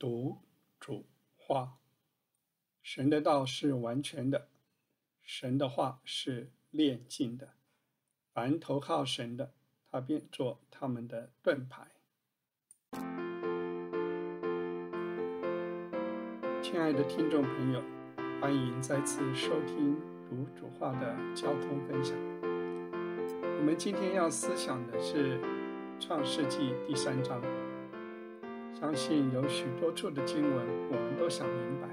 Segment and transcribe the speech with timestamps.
[0.00, 0.38] 读
[0.80, 1.04] 主
[1.36, 1.76] 话。
[2.82, 4.48] 神的道是完全的，
[5.22, 7.50] 神的话是炼净的。
[8.32, 9.52] 凡投靠神的，
[9.90, 11.88] 他便做他们的盾牌。
[16.62, 17.82] 亲爱的听众朋友，
[18.40, 22.16] 欢迎再次收听读主话的交通分享。
[23.58, 25.38] 我们今天要思想的是
[26.00, 27.38] 《创世纪》第三章。
[28.80, 31.88] 相信有许多处的经文，我们都想明白，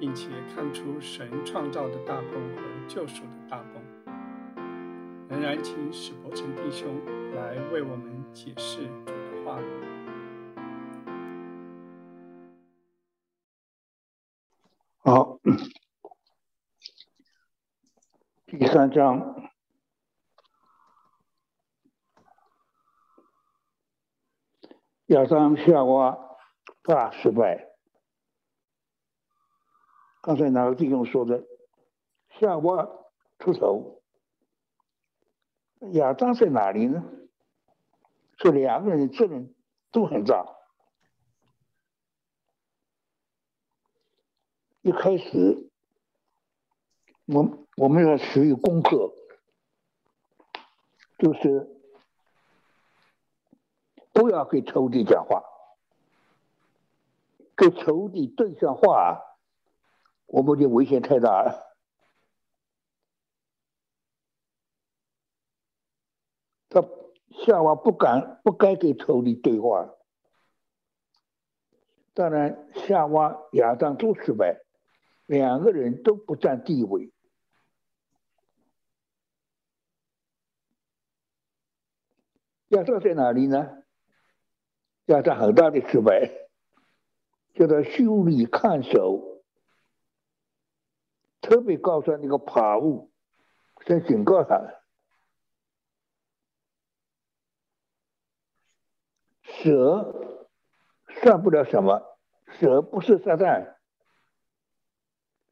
[0.00, 3.80] 并且看出神创造的大功和救赎的大功。
[5.28, 7.00] 仍然，请史伯成弟兄
[7.36, 9.64] 来为我们解释主的话语。
[14.98, 15.38] 好，
[18.46, 19.43] 第三章。
[25.06, 26.18] 亚当夏娃
[26.82, 27.68] 大失败。
[30.22, 31.44] 刚才哪个弟兄说的？
[32.40, 32.88] 夏娃
[33.38, 34.02] 出头，
[35.92, 37.04] 亚当在哪里呢？
[38.38, 39.54] 这两个人的责任
[39.92, 40.56] 都很大。
[44.80, 45.70] 一开始，
[47.26, 49.14] 我我们要学一功课，
[51.18, 51.73] 就是。
[54.14, 55.42] 不要给仇敌讲话，
[57.56, 59.20] 跟仇敌对上话，
[60.26, 61.76] 我们就危险太大了。
[66.70, 66.80] 他
[67.44, 69.90] 夏娃不敢、不该给仇敌对话。
[72.12, 74.60] 当然，夏娃、亚当都失败，
[75.26, 77.12] 两个人都不占地位。
[82.68, 83.83] 亚当在哪里呢？
[85.06, 86.30] 加上很大的失败，
[87.54, 89.42] 叫他修理看守，
[91.42, 93.10] 特别告诉那个爬物，
[93.86, 94.82] 先警告他：
[99.42, 100.40] 蛇
[101.20, 102.18] 算不了什么，
[102.58, 103.76] 蛇不是撒旦，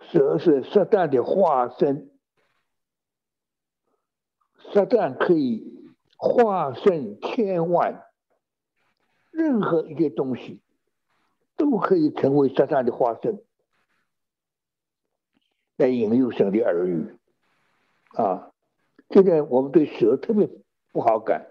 [0.00, 2.10] 蛇是撒旦的化身，
[4.72, 8.08] 撒旦可以化身千万。
[9.32, 10.60] 任何一些东西
[11.56, 13.42] 都可以成为撒旦的化身，
[15.76, 17.16] 来引诱神的儿女
[18.14, 18.52] 啊！
[19.10, 20.48] 现在我们对蛇特别
[20.92, 21.48] 不好感。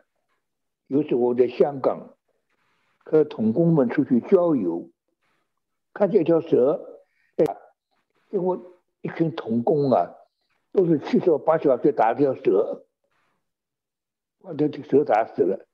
[0.88, 2.16] 有时我在香港
[3.00, 4.90] 和童工们出去郊游，
[5.94, 7.02] 看见一条蛇，
[7.38, 7.46] 哎，
[8.30, 10.14] 结果一群童工啊，
[10.72, 12.86] 都是七手八脚去打这条蛇，
[14.42, 15.68] 把这条蛇打死了。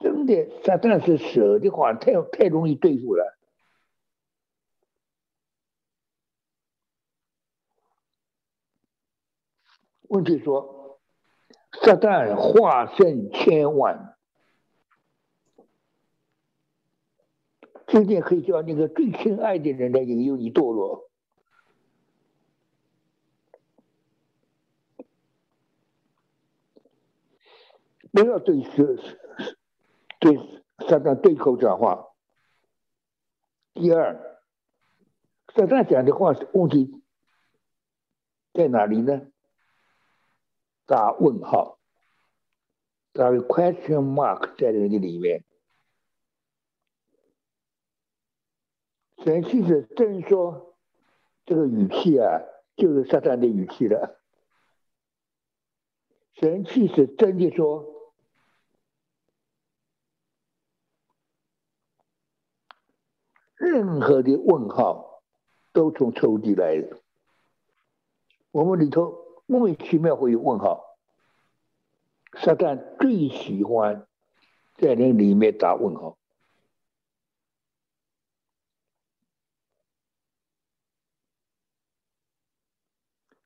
[0.00, 3.36] 真的，撒旦是蛇的话，太太容易对付了。
[10.08, 10.98] 问题说，
[11.84, 14.16] 撒旦化身千万，
[17.86, 21.10] 今天可以叫那个最亲爱的人来引诱你堕落，
[28.12, 28.96] 不要对蛇。
[30.20, 30.36] 对，
[30.86, 32.08] 撒旦对口讲话。
[33.72, 34.38] 第二，
[35.54, 37.02] 撒旦讲的话是问题
[38.52, 39.22] 在哪里呢？
[40.84, 41.78] 打问号，
[43.14, 45.42] 打个 question mark 在那个里面。
[49.24, 50.76] 神其实真说
[51.46, 52.42] 这个语气啊，
[52.76, 54.20] 就是撒旦的语气了。
[56.34, 57.89] 神其实真的说。
[63.60, 65.22] 任何的问号
[65.74, 66.96] 都从抽屉来的，
[68.52, 70.96] 我们里头莫名其妙会有问号。
[72.32, 74.06] 撒旦最喜欢
[74.78, 76.16] 在那里面打问号，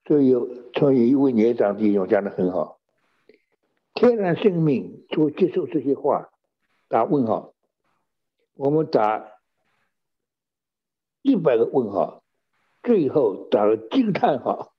[0.07, 2.79] 所以有从一位年长弟兄讲的很好，
[3.95, 6.31] 天然生命就接受这些话，
[6.87, 7.53] 打问号，
[8.55, 9.34] 我们打。
[11.25, 12.23] 一百个问号，
[12.83, 14.75] 最后打了惊叹号，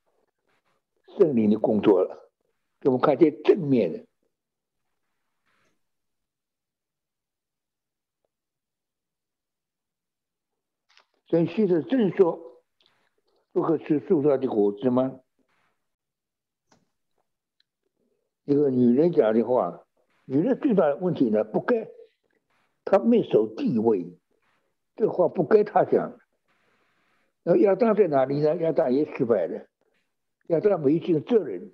[1.18, 2.30] 圣灵的工作了，
[2.80, 4.06] 给我们看见正面的。
[11.26, 12.62] 神其实正说，
[13.52, 15.20] 不可吃树上的果子吗？
[18.44, 19.84] 一个女人讲的话，
[20.26, 21.90] 女人最大的问题呢，不该，
[22.86, 24.16] 她没守地位，
[24.96, 26.20] 这话不该她讲。
[27.48, 28.56] 那亚当在哪里呢？
[28.56, 29.68] 亚当也失败了，
[30.48, 31.72] 亚当没尽责任，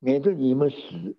[0.00, 1.16] 免得你们死。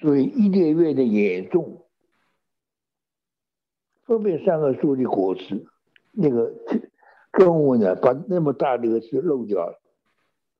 [0.00, 1.84] 所以伊甸园的严重，
[4.04, 5.66] 分别三个树的果实，
[6.12, 6.52] 那个
[7.32, 9.80] 动物呢，把那么大的个字漏掉了。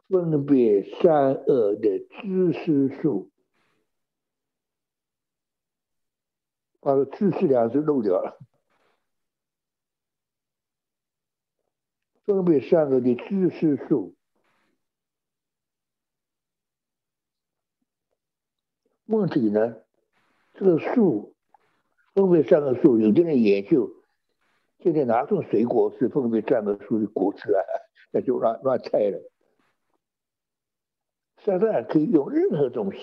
[0.08, 3.30] 分别善恶的知识树，
[6.84, 8.38] 把“知识”两字漏掉了。
[12.26, 14.14] 分别三个的知识树，
[19.06, 19.76] 问题呢？
[20.54, 21.34] 这个树
[22.14, 23.90] 分别三个树，有的人研究，
[24.78, 27.62] 现在哪种水果是分别善恶树的果子啊？
[28.12, 29.18] 那就乱乱猜了。
[31.38, 32.98] 现在可以用任何东西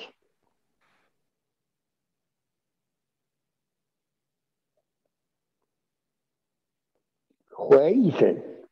[7.71, 8.67] 怀疑神，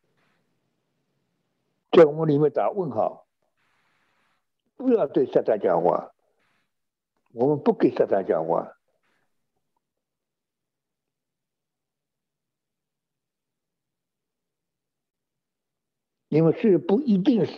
[1.90, 3.26] 在我们里面打问号，
[4.76, 6.12] 不要对撒旦讲话，
[7.32, 8.78] 我们不给撒旦讲话，
[16.28, 17.58] 你们是不一定是。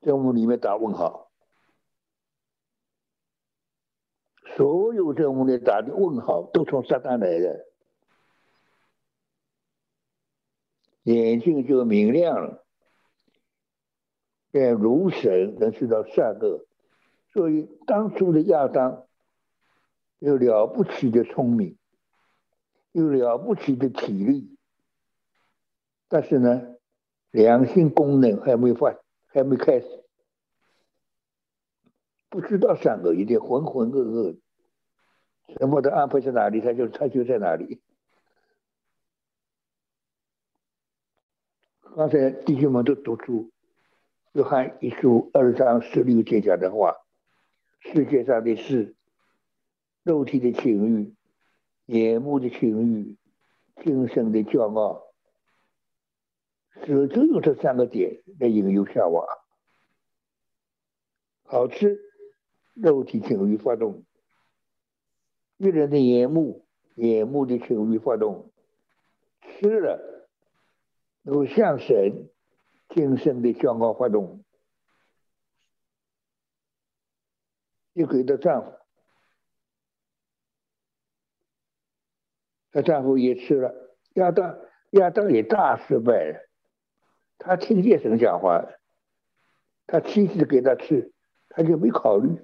[0.00, 1.30] 在我们里面打问号，
[4.56, 7.73] 所有在我们里打的问号都从撒旦来的，
[11.04, 12.66] 眼睛就明亮了，
[14.50, 16.66] 便如神能知道善恶。
[17.32, 19.06] 所以当初的亚当
[20.18, 21.78] 有了不起的聪明，
[22.92, 24.58] 有了不起的体力，
[26.08, 26.76] 但是呢，
[27.30, 28.96] 良心功能还没发。
[29.26, 30.04] 还没开始，
[32.28, 34.38] 不知道三个一定浑浑噩噩，
[35.58, 37.82] 什么的安排在哪里，他就他就在哪里。
[41.96, 43.50] 刚才弟兄们都读出
[44.32, 46.96] 约翰一书二章十六节讲的话：
[47.78, 48.96] 世界上的事，
[50.02, 51.14] 肉体的情欲、
[51.86, 53.16] 眼目的情欲、
[53.84, 55.04] 精神的骄傲。
[56.84, 59.24] 只只有这三个点来引诱夏娃，
[61.44, 62.00] 好吃，
[62.72, 64.02] 肉体情欲发动；
[65.58, 68.50] 一人的眼目，眼目的情欲发动；
[69.42, 70.13] 吃了，
[71.24, 72.30] 有向神，
[72.88, 74.44] 精神的骄傲发动。
[77.94, 78.78] 又给她丈夫，
[82.70, 83.74] 她丈夫也吃了，
[84.14, 84.58] 亚当
[84.90, 86.48] 亚当也大失败了。
[87.38, 88.64] 他听见神讲话，
[89.86, 91.12] 他妻子给他吃，
[91.48, 92.40] 他就没考虑，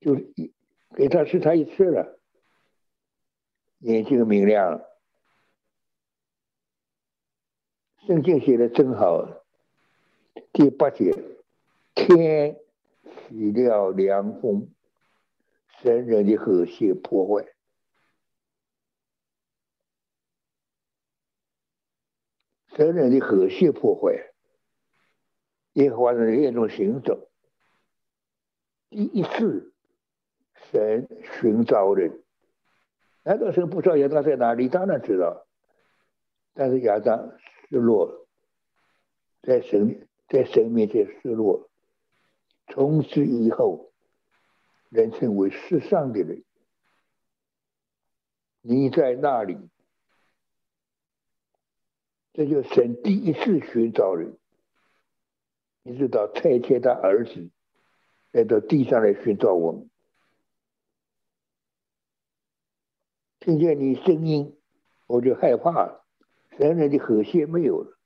[0.00, 0.54] 就一
[0.94, 2.20] 给他吃，他一吃了，
[3.78, 4.93] 眼睛明亮了。
[8.06, 9.26] 圣经写的真好，
[10.52, 11.10] 第八节，
[11.94, 12.60] 天
[13.02, 14.68] 起了凉风，
[15.80, 17.48] 神人的和谐破坏。
[22.76, 24.34] 神人的和谐破坏，
[25.72, 27.30] 耶和华的另一种行走。
[28.90, 29.72] 第一次，
[30.70, 31.08] 神
[31.40, 32.22] 寻找人，
[33.22, 34.68] 难道神不知道亚当在哪里？
[34.68, 35.46] 当然知道，
[36.52, 37.32] 但是亚当
[37.74, 38.28] 失落了，
[39.42, 41.68] 在神在神面前失落了，
[42.68, 43.90] 从此以后，
[44.90, 46.44] 人称为世上的人。
[48.60, 49.58] 你在那里？
[52.32, 54.38] 这就神第一次寻找人，
[55.82, 57.50] 你知道，拆迁他儿子
[58.30, 59.90] 来到地上来寻找我们，
[63.40, 64.56] 听见你声音，
[65.08, 66.03] 我就害怕了，
[66.58, 67.98] 人类的和谐没有了。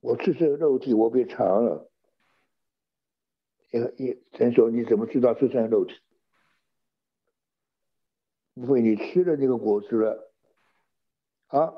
[0.00, 1.90] 我赤身肉体，我被藏了。
[3.70, 5.94] 也神说：“你怎么知道是生肉体？
[8.54, 10.32] 因为你吃了那个果子了。
[11.48, 11.74] 啊，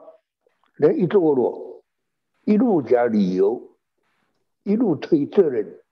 [0.74, 1.82] 人一堕落，
[2.42, 3.78] 一路讲理由，
[4.62, 5.82] 一路推责任。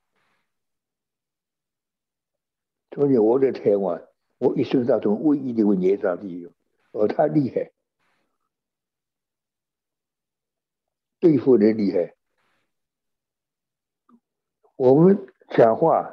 [2.96, 4.02] 昨天我在台湾，
[4.38, 6.50] 我一生当中唯一的一位年长弟兄，
[6.92, 7.70] 哦，他厉害，
[11.20, 12.14] 对付人厉害。
[14.76, 16.12] 我们。”讲话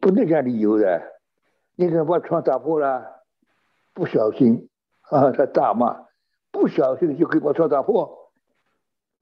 [0.00, 1.02] 不能讲理由的，
[1.74, 3.24] 你怎么把窗打破了？
[3.92, 4.68] 不小心
[5.00, 6.06] 啊，他大骂，
[6.52, 8.30] 不小心就可以把车打破。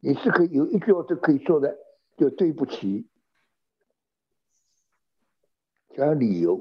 [0.00, 1.78] 你是可以有一句话是可以说的，
[2.18, 3.08] 就对不起，
[5.94, 6.60] 讲理由。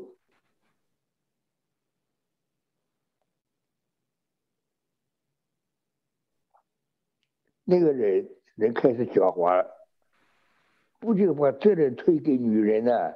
[7.63, 9.87] 那个人人开始狡猾了，
[10.99, 13.15] 不就把责任推给女人啊？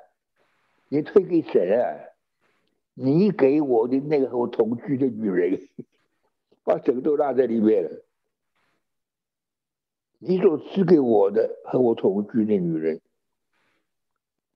[0.88, 1.84] 你推给谁啊？
[2.93, 5.67] 你给我的那个和我同居的女人，
[6.63, 8.05] 把整个都拉在里面了。
[10.19, 13.01] 你所赐给我的和我同居的女人，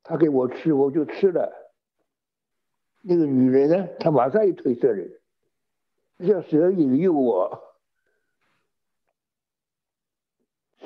[0.10, 1.54] 他给我吃，我就吃了。
[3.02, 5.08] 那个女人呢，她马上一推责任，
[6.28, 7.62] 叫蛇引诱我。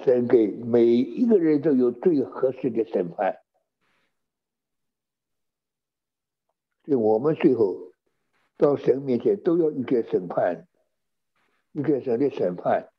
[0.04, 3.40] 神给每一个人都有最合适的审判，
[6.84, 7.94] 所以我们最后
[8.58, 10.68] 到神面前都要遇见审判，
[11.72, 12.90] 遇见神的审判，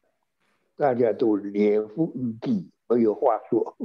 [0.76, 3.76] 大家都脸伏于地，没有话说。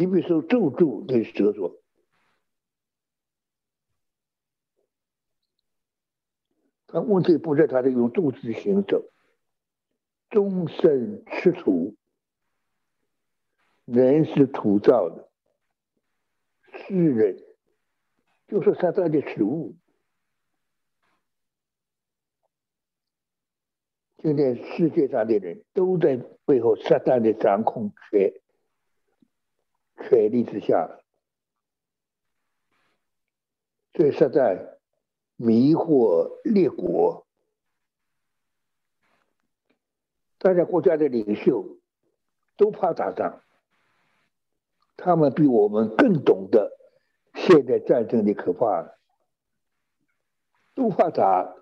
[0.00, 1.76] 你比如说咒诅对蛇说。
[6.86, 9.04] 他问题不在他的用肚子行走，
[10.30, 11.94] 终身吃土，
[13.84, 15.30] 人是土造的，
[16.72, 17.36] 世人
[18.48, 19.76] 就是撒旦的食物。
[24.16, 26.16] 今天世界上的人都在
[26.46, 28.32] 背后撒旦的掌控权
[30.00, 31.00] 权力之下，
[33.94, 34.78] 所以撒旦。
[35.42, 37.26] 迷惑列国，
[40.36, 41.78] 大家国家的领袖
[42.58, 43.40] 都怕打仗，
[44.98, 46.70] 他们比我们更懂得
[47.32, 48.98] 现代战争的可怕，
[50.74, 51.56] 都怕打，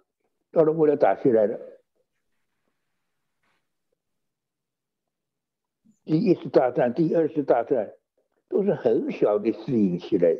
[0.50, 1.56] 到了为了打起来了。
[6.04, 7.94] 第一次大战、第二次大战
[8.48, 10.36] 都是很小的适应起来。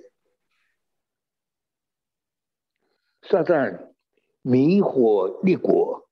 [3.22, 3.92] 撒旦
[4.40, 6.08] 迷惑立国，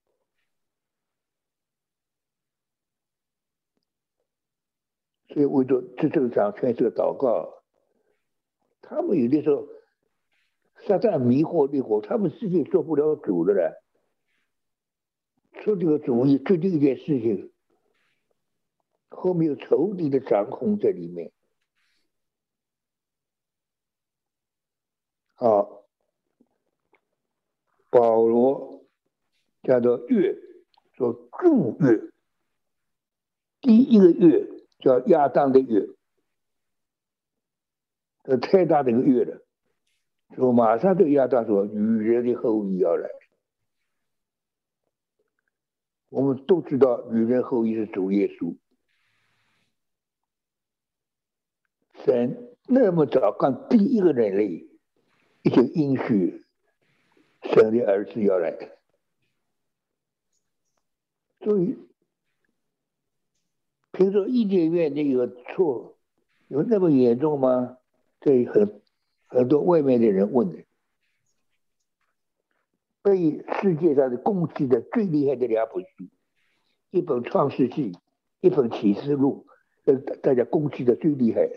[5.28, 7.62] 所以为着这这场全是祷告。
[8.82, 9.66] 他们有的时候，
[10.86, 13.82] 撒旦迷惑立国，他们自己做不了主的了。
[15.62, 17.50] 出这个主意，做这一件事情，
[19.08, 21.32] 后面有仇敌的掌控在里面。
[25.36, 25.84] 好。
[27.88, 28.84] 保罗
[29.62, 30.36] 叫做月，
[30.92, 32.10] 说祝月，
[33.62, 34.46] 第一个月
[34.80, 35.88] 叫亚当的月，
[38.24, 39.40] 这太大的一个月了，
[40.34, 43.08] 说马上对亚当说，女人的后裔要来。
[46.10, 48.54] 我们都知道，女人后裔是主耶稣，
[52.04, 54.68] 神那么早干第一个人类
[55.46, 56.42] 已经应许。
[57.42, 58.52] 生的儿子要来，
[61.38, 61.78] 所以
[63.92, 65.96] 听说伊甸园那个错
[66.48, 67.78] 有那么严重吗？
[68.20, 68.82] 这很
[69.28, 70.64] 很多外面的人问的，
[73.02, 76.08] 被世界上的攻击的最厉害的两本书，
[76.90, 77.92] 一本《创世纪》，
[78.40, 79.46] 一本《启示录》，
[79.92, 81.48] 呃，大家攻击的最厉害。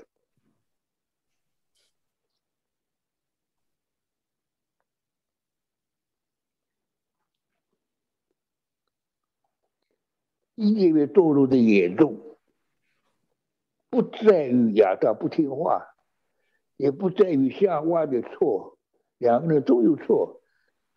[10.60, 12.20] 因为堕落的严重，
[13.90, 15.96] 不在于亚当不听话，
[16.76, 18.78] 也不在于夏娃的错，
[19.18, 20.42] 两个人都有错，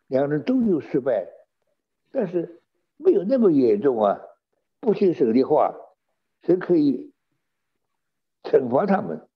[0.09, 1.28] 两个人都有失败，
[2.11, 2.61] 但是
[2.97, 4.21] 没有那么严重啊！
[4.81, 5.76] 不听神的话，
[6.42, 7.12] 神可以
[8.42, 9.28] 惩罚他们，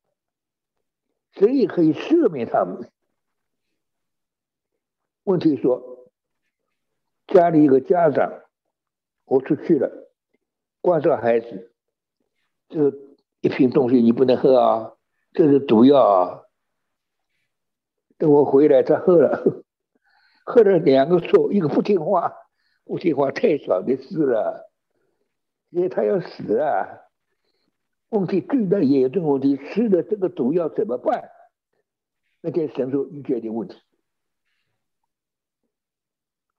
[1.35, 2.91] 神也可以赦免他们。
[5.23, 6.11] 问题说，
[7.29, 8.43] 家里一个家长，
[9.25, 10.03] 我出去了。
[10.87, 11.73] 关照孩子，
[12.69, 12.97] 这个
[13.41, 14.93] 一瓶东西你不能喝啊，
[15.33, 16.43] 这是毒药啊。
[18.19, 19.65] 等我回来，他喝了，
[20.47, 22.33] 喝了两个错，一个不听话，
[22.85, 24.71] 不听话太少的事了，
[25.71, 27.01] 因为他要死啊。
[28.11, 31.29] 问题最大严重问题，吃了这个毒药怎么办？
[32.43, 33.77] 那天神说遇见的问题，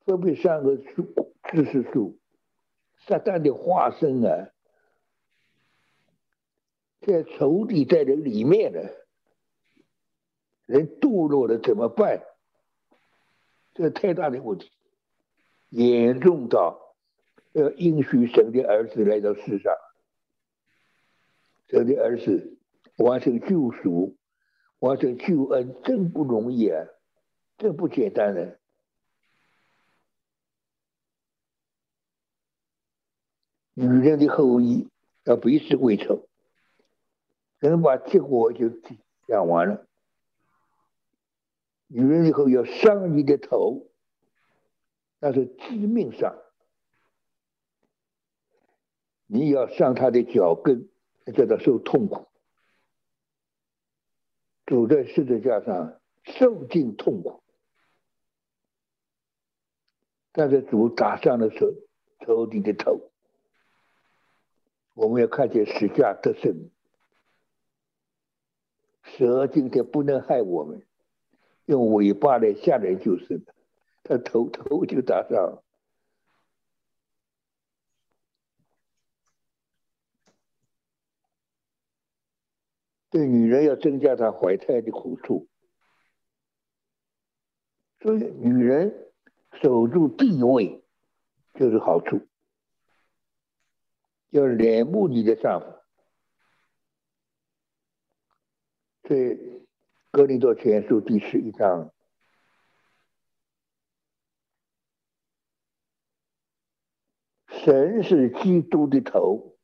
[0.03, 2.19] 分别三个数知识数。
[3.06, 4.50] 撒旦的化身啊，
[7.01, 8.80] 在仇敌在人里面呢，
[10.66, 12.24] 人堕落了怎么办？
[13.74, 14.72] 这太大的问题，
[15.70, 16.96] 严重到
[17.54, 19.72] 要应许神的儿子来到世上，
[21.70, 22.58] 神的儿子
[22.98, 24.18] 完成救赎、
[24.80, 26.88] 完成救恩，真不容易啊，
[27.60, 28.60] 真不简单的。
[33.79, 34.88] 女人的后裔
[35.24, 36.27] 要彼此为仇，
[37.60, 38.72] 能把结果就
[39.27, 39.86] 讲完了。
[41.86, 43.86] 女人以后要伤你的头，
[45.19, 46.36] 那是致命伤。
[49.27, 50.89] 你要伤他的脚跟，
[51.36, 52.27] 叫他受痛苦。
[54.65, 57.43] 主在十字架上受尽痛苦，
[60.31, 63.12] 但是主打伤的时候，仇敌的头。
[64.98, 66.72] 我们要看见十架得胜，
[69.04, 70.82] 蛇今天不能害我们，
[71.66, 73.54] 用尾巴来吓人就是了，
[74.01, 75.62] 他头头就打上。
[83.12, 85.48] 对女人要增加她怀胎的苦处，
[88.00, 89.12] 所以女人
[89.62, 90.84] 守住地位
[91.54, 92.27] 就是好处。
[94.29, 95.77] 要怜慕你的丈夫。
[99.03, 99.15] 在
[100.12, 101.93] 《哥林多前书》第十一章，
[107.48, 109.57] 神是基督的头，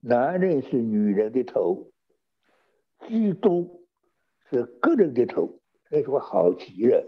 [0.00, 1.92] 男人是女人的头，
[3.06, 3.86] 基督
[4.48, 5.60] 是个人的头。
[5.90, 7.06] 这句话好极了，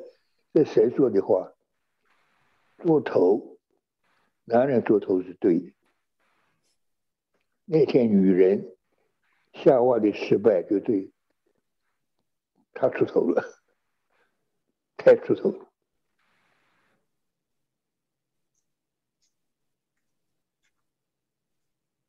[0.52, 1.54] 这神说的话，
[2.78, 3.58] 做头，
[4.44, 5.72] 男人做头是对的。
[7.70, 8.74] 那天女人
[9.52, 11.12] 夏娃的失败就对
[12.72, 13.44] 他出头了，
[14.96, 15.70] 太出头了。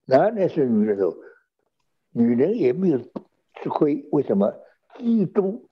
[0.05, 1.13] 男人是女人头，
[2.11, 4.07] 女人也没有吃亏。
[4.13, 4.53] 为什么？
[4.97, 5.69] 基督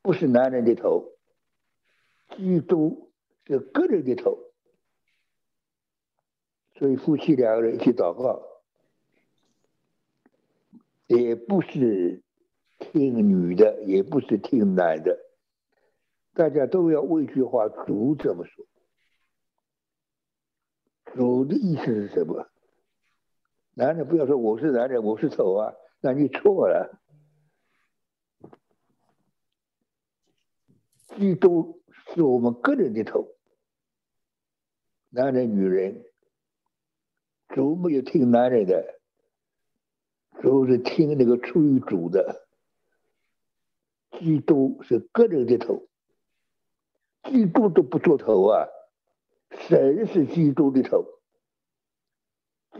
[0.00, 1.18] 不是男人的头，
[2.34, 3.12] 基督
[3.44, 4.38] 是个人的头，
[6.78, 8.42] 所以夫妻两个人一起祷告。
[11.08, 12.22] 也不是
[12.78, 15.18] 听女的，也不是听男的，
[16.34, 18.64] 大家都要问一句话：主怎么说？
[21.14, 22.48] 主的意思是什么？
[23.72, 27.00] 男人不要说我是男人，我是头啊，那你错了。
[31.16, 31.80] 基督
[32.14, 33.26] 是我们个人的头，
[35.08, 36.04] 男人、女人，
[37.48, 38.97] 主没有听男人的。
[40.48, 42.46] 都是听那个出于主的，
[44.18, 45.86] 基督是个人的头，
[47.24, 48.66] 基督都不做头啊，
[49.50, 51.04] 神是基督的头，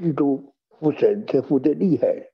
[0.01, 2.33] 基督服神才服的厉害。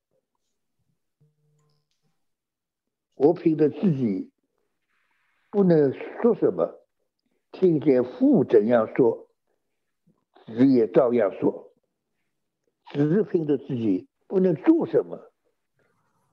[3.16, 4.30] 我凭着自己
[5.50, 5.92] 不能
[6.22, 6.78] 说什么，
[7.50, 9.26] 听见父怎样说，
[10.46, 11.72] 子也照样说，
[12.92, 14.06] 只是凭着自己。
[14.26, 15.30] 不能做什么，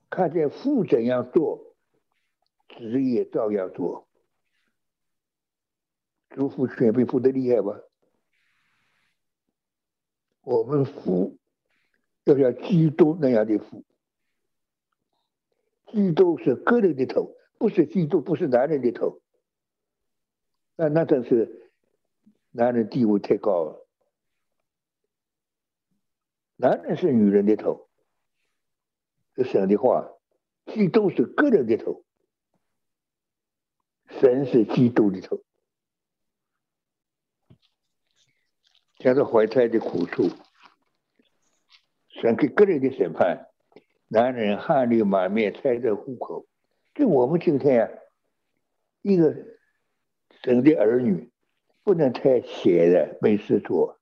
[0.10, 1.76] 看见父怎样做，
[2.78, 4.08] 子也照样做。
[6.30, 7.80] 主父全被父的厉害吧？
[10.44, 11.38] 我们父
[12.24, 13.84] 要像基督那样的父，
[15.88, 19.20] 基督是个人的头，不是基督，不是男人的头。
[20.76, 21.70] 那那真是
[22.52, 23.88] 男人地位太高了。
[26.62, 27.90] 男人是女人的头，
[29.34, 30.12] 这神的话，
[30.68, 32.06] 基督是个人的头，
[34.08, 35.42] 神是基督的头。
[38.98, 40.30] 讲到怀胎的苦处，
[42.10, 43.48] 神给个人的审判，
[44.08, 46.46] 男人汗流满面猜着户口，
[46.94, 47.92] 就我们今天啊，
[49.02, 49.36] 一个
[50.44, 51.32] 神的儿女，
[51.82, 54.00] 不能太闲的没事做，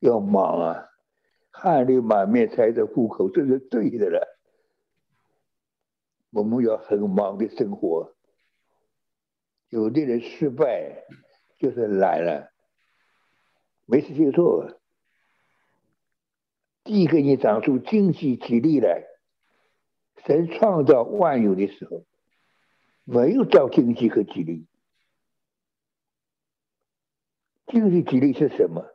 [0.00, 0.90] 要忙啊。
[1.58, 4.38] 汗流满面才着户口，这是对的了。
[6.30, 8.14] 我们要很忙的生活。
[9.70, 11.04] 有的人失败
[11.58, 12.52] 就是懒了，
[13.86, 14.78] 没事情做。
[16.84, 19.04] 第一个，你长出经济体力来。
[20.26, 22.04] 神创造万有的时候，
[23.04, 24.66] 没有造经济和体力。
[27.66, 28.94] 经济体力是什么？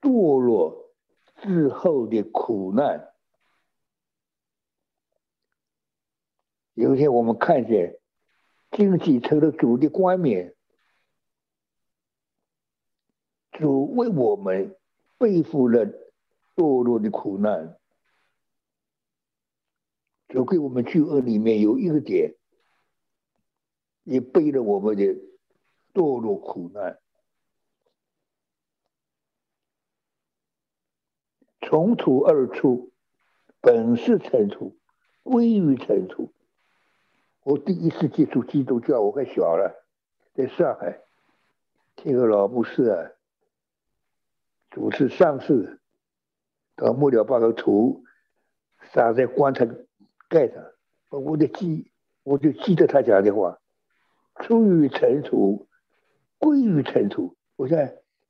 [0.00, 0.85] 堕落。
[1.42, 3.12] 日后的苦难，
[6.74, 7.98] 有一天我们看见
[8.70, 10.54] 经济成了主的冠冕，
[13.52, 14.76] 主为我们
[15.18, 15.86] 背负了
[16.54, 17.78] 堕落的苦难，
[20.28, 22.34] 主给我们救恩里面有一个点，
[24.04, 25.04] 也背了我们的
[25.94, 26.98] 堕落苦难，
[31.66, 32.92] 从土而出，
[33.60, 34.76] 本是尘土，
[35.24, 36.30] 归于尘土。
[37.42, 39.84] 我第一次接触基督教，我还小了，
[40.32, 41.00] 在上海
[41.96, 43.10] 听个老牧师啊，
[44.70, 45.80] 主持丧事，
[46.76, 48.04] 到末了把个土
[48.92, 49.68] 撒在棺材
[50.28, 50.62] 盖上，
[51.10, 51.90] 我的记，
[52.22, 53.58] 我就记得他讲的话：
[54.36, 55.66] 出于尘土，
[56.38, 57.34] 归于尘土。
[57.56, 57.76] 我想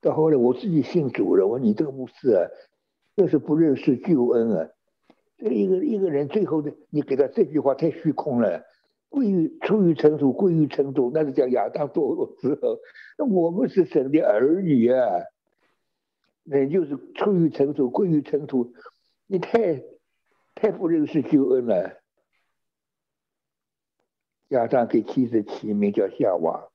[0.01, 2.49] 到后来我自己信主了，我说你这个牧师啊，
[3.17, 4.69] 这是不认识救恩啊！
[5.39, 8.63] 这一个一个人最后的，你给他这句话太虚空了。
[9.09, 12.77] 归于出于尘土，归于尘土，那是叫亚当堕落之后。
[13.17, 15.01] 那我们是神的儿女啊，
[16.43, 18.71] 那就是出于尘土，归于尘土。
[19.25, 19.81] 你太
[20.53, 21.97] 太不认识救恩了。
[24.49, 26.69] 亚当给妻子起名叫夏娃，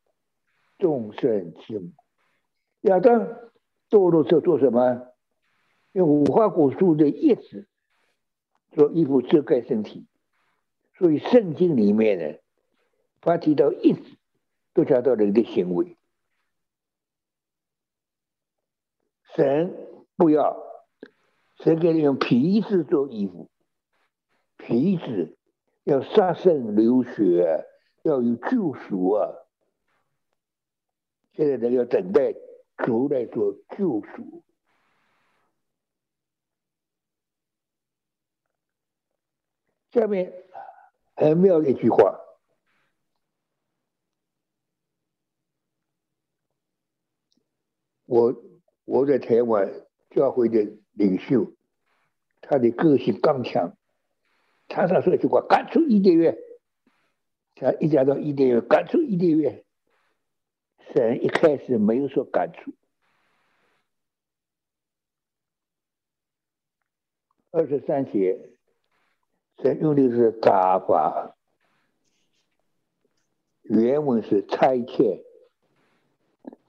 [0.76, 1.92] 众生之母。
[2.80, 3.28] 亚当
[3.88, 5.11] 堕落之后做什么？
[5.92, 7.66] 用无花果树的叶子
[8.72, 10.06] 做衣服遮盖身体。
[10.98, 12.38] 所以圣经里面呢，
[13.20, 14.02] 他提到一直
[14.74, 15.96] 都讲到人的行为。
[19.34, 19.74] 神
[20.16, 20.62] 不要，
[21.56, 23.48] 神给你用皮子做衣服，
[24.58, 25.36] 皮子
[25.84, 27.66] 要杀生流血，
[28.02, 29.32] 要有救赎啊！
[31.32, 32.34] 现在呢，要等待
[32.76, 34.42] 主来做救赎。
[39.92, 40.32] 下面。
[41.14, 42.18] 很妙的一句话，
[48.06, 48.34] 我
[48.86, 51.52] 我在台湾教会的领袖，
[52.40, 53.76] 他的个性刚强，
[54.68, 56.36] 常常说一句话：“赶出伊甸园。”
[57.54, 59.62] 他一讲到伊甸园，赶出伊甸园，
[60.92, 62.72] 神一开始没有说赶出，
[67.50, 68.48] 二十三节。
[69.56, 71.36] 这用的是打发，
[73.62, 75.22] 原文是差遣，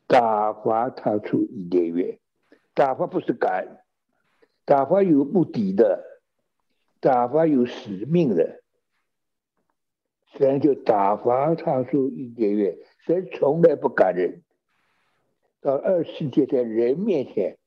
[0.07, 2.19] 打发他出伊甸园。
[2.75, 3.83] 打发不是赶，
[4.65, 6.21] 打发有目的的，
[6.99, 8.61] 打发有使命的。
[10.35, 14.41] 神就打发他出伊甸园，神从来不赶人，
[15.61, 17.59] 到二世界在人面前，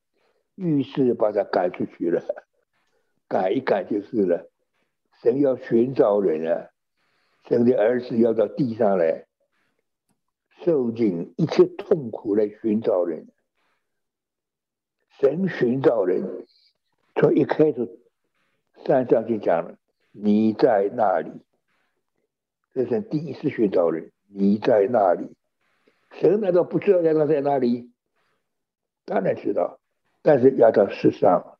[0.56, 2.20] 于是把他赶出去了，
[3.28, 4.50] 赶一赶就是了。
[5.22, 6.70] 神要寻找人啊！
[7.48, 9.26] 神的儿子要到地上来，
[10.64, 13.28] 受尽一切痛苦来寻找人。
[15.18, 16.46] 神寻找人，
[17.14, 18.00] 从一开始
[18.84, 19.78] 山上就讲了
[20.12, 21.30] ：“你在那里？”
[22.74, 25.34] 这是第一次寻找人，你在那里？
[26.12, 27.90] 神难道不知道亚当在哪里？
[29.04, 29.78] 当然知道，
[30.20, 31.55] 但是亚当世上。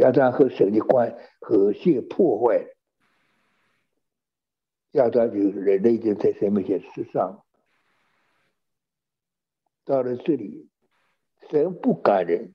[0.00, 2.66] 亚当和神的关和谐破坏，
[4.92, 7.42] 亚当就人类就在神面前失丧。
[9.84, 10.70] 到了这里，
[11.50, 12.54] 神不赶人，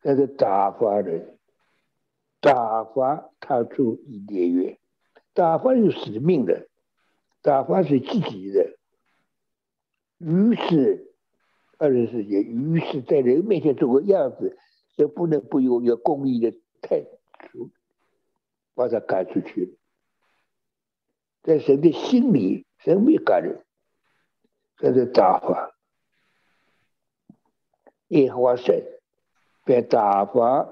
[0.00, 1.36] 但是打发人，
[2.40, 4.78] 打发他出伊甸园，
[5.34, 6.68] 打发有使命的，
[7.42, 8.78] 打发是积极的。
[10.18, 11.12] 于是
[11.76, 14.56] 二十世纪，于是在人面前做个样子。
[14.96, 17.02] 这不能不有有公益的态
[17.52, 17.70] 度，
[18.74, 19.76] 把他赶出去。
[21.42, 23.64] 在神的心里，神没赶人，
[24.76, 25.74] 这是打发。
[28.08, 28.84] 耶和华神
[29.64, 30.68] 便打发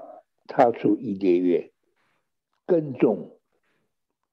[0.47, 1.71] 他出伊甸园，
[2.67, 3.39] 耕种，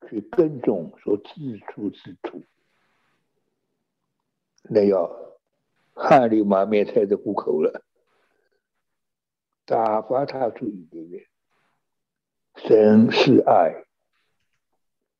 [0.07, 2.43] 去耕种所自出之土，
[4.63, 5.09] 那要
[5.93, 7.83] 汗流满面才得糊口了。
[9.69, 11.27] 打发他出伊甸园，
[12.55, 13.85] 神是爱，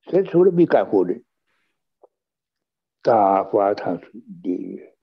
[0.02, 1.24] 神从来没干活人。
[3.04, 4.96] 打发他出伊甸园，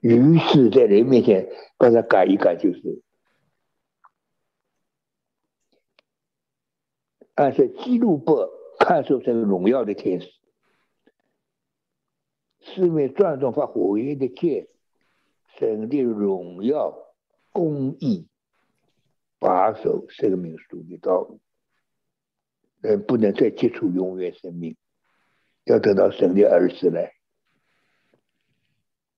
[0.00, 1.46] 于是在人面前
[1.76, 3.02] 把他改一改，就是
[7.34, 8.48] 按照基路伯
[8.80, 10.30] 看守这个荣耀的天使，
[12.60, 14.68] 四面转动发火焰的剑，
[15.58, 16.96] 神的荣耀
[17.52, 18.26] 公义。
[19.44, 21.38] 把守生命树的道路，
[22.80, 24.74] 人不能再接触永远生命。
[25.64, 27.12] 要得到神的儿子来。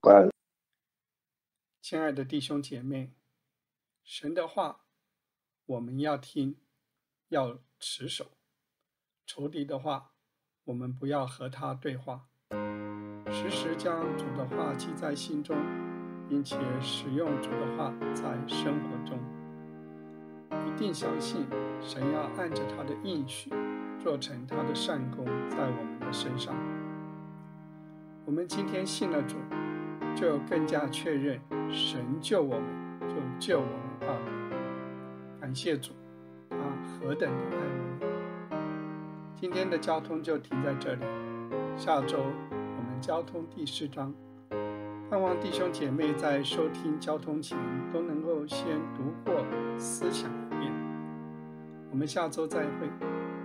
[0.01, 0.29] 把
[1.81, 3.15] 亲爱的弟兄姐妹，
[4.03, 4.85] 神的话
[5.65, 6.59] 我们要听，
[7.29, 8.25] 要持守；
[9.29, 10.13] 仇敌的话，
[10.65, 12.29] 我们不要和他对话。
[13.31, 15.57] 时时将主的话记在心中，
[16.29, 19.36] 并且使用主的话在生活中。
[20.77, 21.47] 一定相信
[21.81, 23.51] 神要按着他的应许，
[23.99, 26.55] 做成他的善功在我们的身上。
[28.27, 29.37] 我们今天信了主，
[30.15, 32.65] 就更加确认神救我们，
[33.09, 34.31] 就救我们到底。
[35.41, 35.93] 感谢主，
[36.51, 37.63] 他何等的爱
[38.01, 38.61] 我们！
[39.35, 41.01] 今天的交通就停在这里，
[41.75, 43.01] 下周我们。
[43.01, 44.13] 交通第四章，
[45.09, 47.57] 盼望弟兄姐妹在收听交通前
[47.91, 49.43] 都能够先读过、
[49.79, 50.31] 思想。
[51.97, 52.87] 我们下周再会，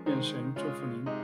[0.07, 1.20] 愿神祝福您。